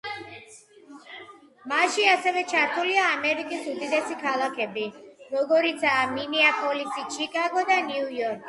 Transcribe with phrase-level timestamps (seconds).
[1.71, 4.89] მასში ასევე ჩართულია ამერიკის უდიდესი ქალაქები,
[5.37, 8.39] როგორიცაა: მინეაპოლისი, ჩიკაგო და ნიუ-იორკი.